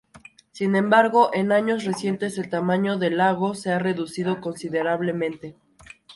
Sin 0.51 0.75
embargo, 0.75 1.29
en 1.31 1.51
años 1.51 1.83
recientes 1.83 2.35
el 2.39 2.49
tamaño 2.49 2.97
del 2.97 3.17
lago 3.17 3.53
se 3.53 3.69
ha 3.71 3.77
reducido 3.77 4.41
considerablemente. 4.41 5.55